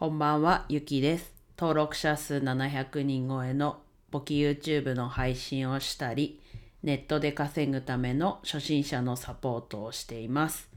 [0.00, 1.30] こんばんは、ゆきです。
[1.58, 6.40] 登録者数700人超えの簿記 YouTube の配信をしたり、
[6.82, 10.70] ネットで稼ぐための初心者のサポートをしています。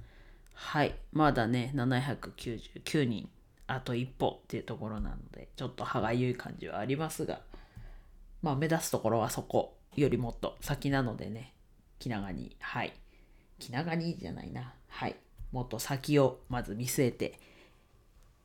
[0.53, 3.29] はい、まだね、799人、
[3.65, 7.39] あと一歩っていうところなので、ちょっと歯がゆい感じはありますが、
[8.41, 11.53] まあ目指すところはそこよりもっと先なのでね、
[11.97, 12.91] 気長に、はい。
[13.57, 14.73] 気長にじゃないな。
[14.89, 15.15] はい。
[15.53, 17.39] もっと先をまず見据えて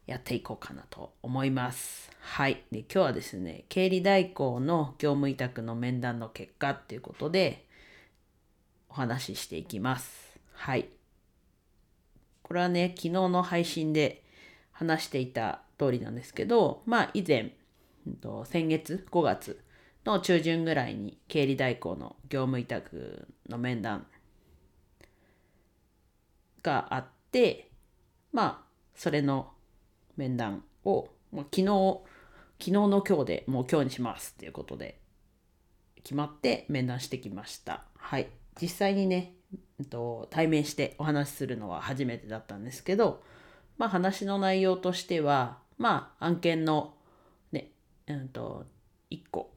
[0.08, 2.10] やっていこうかなと思います。
[2.18, 2.64] はい。
[2.72, 7.66] で、今日はですね、経理代行の業務委託の面談の結果っていうことで
[8.88, 10.40] お話ししていきます。
[10.54, 10.88] はい。
[12.42, 14.24] これはね、昨日の配信で
[14.72, 17.52] 話していた通りなんですけど、まあ以前、
[18.46, 19.62] 先月5月
[20.06, 24.06] の中旬ぐらいに経理代行の業務委託の面談
[26.62, 27.70] があって
[28.32, 29.52] まあそれの
[30.18, 31.64] 面談をもう昨日
[32.58, 35.00] 昨日の今日でもう今日にしますっていうことで
[36.02, 37.84] 決まって面談してきました。
[37.96, 38.28] はい。
[38.60, 39.34] 実際にね、
[39.78, 43.22] うんと、対面してお話しするのは初めてだったんですけど
[43.76, 46.94] まあ話の内容としてはまあ案件の
[47.52, 47.70] ね
[48.08, 48.66] うんと
[49.10, 49.52] 1個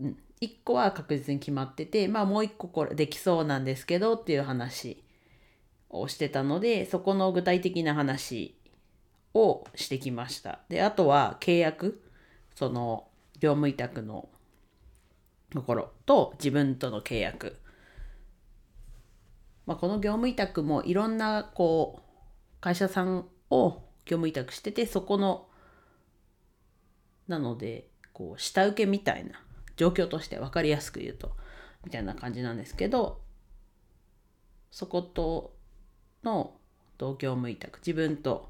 [0.00, 5.04] うん、1個は確実に決まっててまあもう1個これできそうなんですけどっていう話
[5.90, 8.56] をしてたのでそこの具体的な話
[9.34, 10.60] をしてきました。
[10.68, 12.02] であとは契約
[12.54, 14.28] その業務委託の
[15.50, 17.58] ところと自分との契約、
[19.66, 22.02] まあ、この業務委託もいろんなこう
[22.60, 23.70] 会社さんを
[24.04, 25.46] 業務委託しててそこの
[27.26, 29.42] なのでこう下請けみたいな
[29.76, 31.32] 状況として分かりやすく言うと
[31.84, 33.20] みたいな感じなんですけど
[34.70, 35.54] そこと
[36.22, 36.54] の
[36.98, 38.49] 同業務委託自分と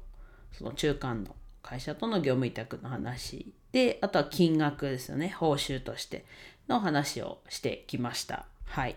[0.51, 5.29] その中間の会社との業務委託の話であとは金額ですよね。
[5.29, 6.25] 報酬として
[6.67, 8.45] の話をしてきました。
[8.65, 8.95] はい。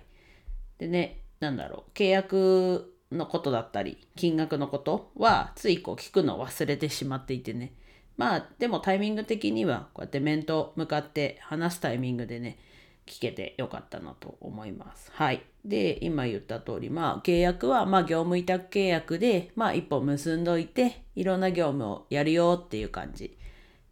[0.78, 1.90] でねなんだろう。
[1.96, 7.72] 契約のことだったり金額のことはついこう聞くのを忘れてしまっていてね。
[8.16, 12.58] まあでもタイミング的にはこうやって面と向かって話すタイミングでね
[13.06, 15.10] 聞けてよかったなと思います。
[15.12, 15.42] はい。
[15.64, 23.38] で、今言った通り、まあ、契約は、まあ、業務委託契約で、まあ、一本結んどいて、いろんな業務をやるよっていう感じ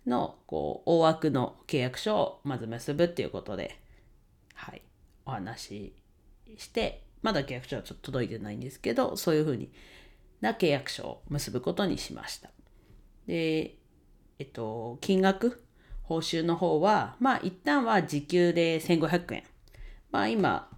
[0.07, 3.79] の、こう、大枠の契約書をまず結ぶっていうことで、
[4.55, 4.83] はい、
[5.25, 5.97] お話し
[6.59, 9.73] して、まだ契約書はちょっと届いてないんですけど、そういうふうに
[10.41, 12.51] な契約書を結ぶことにしました。
[13.27, 13.77] で、
[14.39, 15.65] えっと、金額
[16.03, 19.45] 報酬の方は、まあ一旦は時給で1500円。
[20.11, 20.69] まあ今、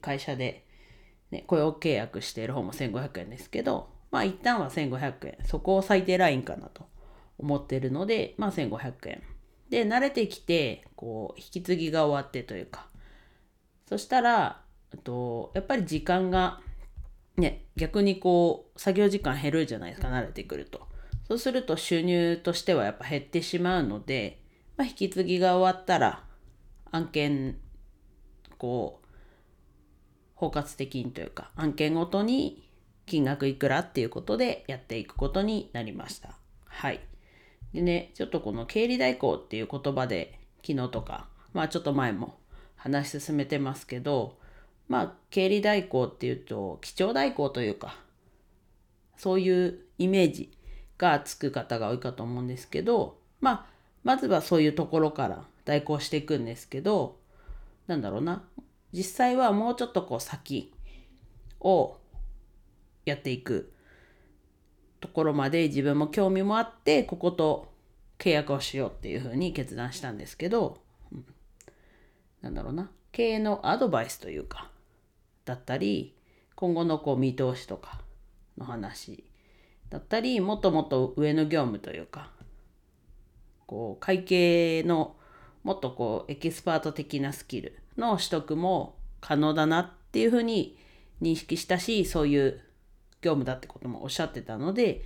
[0.00, 0.64] 会社で、
[1.30, 5.38] ね、雇用契約している方も1500円ですけど、まあ一旦は1500円。
[5.44, 6.86] そこを最低ラインかなと
[7.38, 9.22] 思ってるので、まあ1500円。
[9.70, 12.86] で、慣れてきて、こう、引き継ぎが終わってというか、
[13.88, 14.60] そしたら、
[15.02, 16.60] とやっぱり時間が、
[17.36, 20.86] ね、逆にこう、作業時間減るじゃないですか、慣れてくると。
[21.26, 24.43] そうすると収入としてはやっぱ減ってしまうので、
[24.76, 26.24] まあ、引き継ぎが終わったら
[26.90, 27.56] 案件
[28.58, 29.06] こう
[30.34, 32.64] 包括的にというか案件ごとに
[33.06, 36.36] 金額いくらっていうことでやっていくことになりました。
[36.66, 37.00] はい。
[37.72, 42.38] でね、ちょっとこの経理代行っていう言葉で昨日とか、まあちょっと前も
[42.76, 44.38] 話し進めてますけど、
[44.88, 47.96] まあ経理代行っていうと基調代行というか、
[49.16, 50.56] そういうイメージ
[50.98, 53.73] がつく方が多いかと思うんですけど、まあ
[54.04, 57.18] まずはそういうところから代行していくんですけど、
[57.86, 58.44] なんだろうな。
[58.92, 60.72] 実際はもうちょっとこう先
[61.60, 61.96] を
[63.04, 63.72] やっていく
[65.00, 67.72] ところまで自分も興味もあって、ここと
[68.18, 70.78] 契約をしようっていうふうに決断したんですけど、
[71.12, 71.24] うん、
[72.42, 72.90] なんだろうな。
[73.10, 74.70] 経営のアドバイスというか、
[75.44, 76.14] だったり、
[76.54, 78.00] 今後のこう見通しとか
[78.56, 79.24] の話
[79.90, 82.30] だったり、もっともっと上の業務というか、
[83.66, 85.16] こう会計の
[85.62, 90.78] もっとこうエキスパート的なスキルの取得も可能だなっていうふうに
[91.22, 92.60] 認識したしそういう
[93.22, 95.02] 業務だってこともおっしゃってたので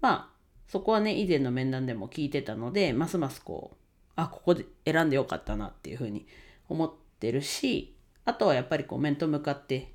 [0.00, 0.36] まあ
[0.68, 3.76] そこはね以前の面談でも聞いてたのでますますこう
[4.16, 6.26] あここで選んでよかったなっていうふうに
[6.68, 9.92] 思ってるしあとはやっぱりこう面と向かって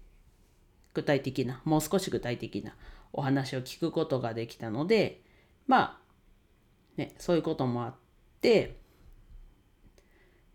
[0.94, 2.76] 具体的なもう少し具体的な
[3.14, 5.22] お話を聞くことができたので
[5.68, 6.01] まあ
[7.02, 7.96] ね、そういうこともあっ
[8.42, 8.78] て、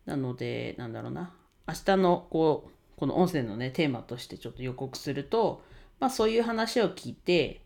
[0.04, 1.34] なので、なんだろうな、
[1.66, 5.64] 明日のこう、この音声のね、テーマとしてちょっと予告すると、
[5.98, 7.62] まあそういう話を聞いて、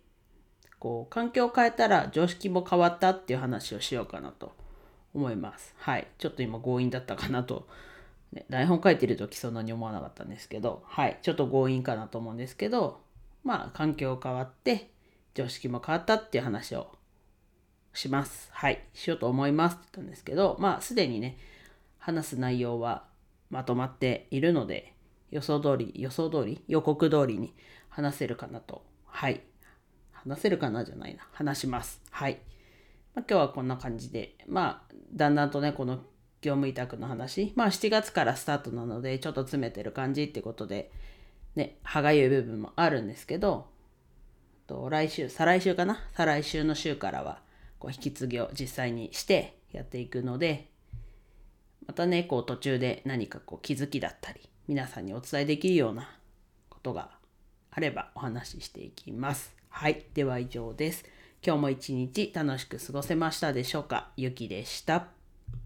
[0.79, 4.53] こう環境を変えたら常識も変わったっていう話をしようかなと
[5.13, 5.75] 思います。
[5.79, 6.07] はい。
[6.17, 7.69] ちょっと今強引だったかなと、
[8.33, 11.19] ね、台本書いてる時そんなに思わなかったんですけど、はい。
[11.21, 13.03] ちょっと強引かなと思うんですけど、
[13.45, 14.91] まあ環境変わって
[15.35, 16.91] 常識も変わったっていう話を
[17.93, 18.49] します。
[18.53, 18.83] はい。
[18.95, 21.39] しようと思いますって言ったんですけど、まあすでにね、
[21.99, 23.05] 話す内容は
[23.51, 24.95] まとまっているので、
[25.31, 27.55] 予想通り、予想通り、予告通りに
[27.89, 29.43] 話せるかなと、はい、
[30.13, 31.27] 話せるかなじゃないな。
[31.33, 32.01] 話します。
[32.11, 32.41] はい。
[33.15, 35.97] まあ、今日はこんな感じで、まあ、だんだんとね、この
[36.43, 40.91] 業務委託の話、まあ7月からスタートなので、ちょっと詰めてる感じってことで、
[41.55, 43.69] ね、歯がゆい部分もあるんですけど、
[44.67, 45.99] と来週、再来週かな？
[46.15, 47.43] 再来週の週からは、
[47.81, 50.69] こう引き継ぎを実際にしてやっていくので、
[51.89, 56.09] またね、こう途中で何かこう気づきだったり、皆さんにお伝えできるような
[56.69, 57.11] ことが
[57.73, 59.53] あればお話ししていきます。
[59.71, 60.05] はい。
[60.15, 61.05] では以上です。
[61.45, 64.11] 今日も一日楽しく過ごせましたでしょうか？
[64.17, 65.20] ゆきでした。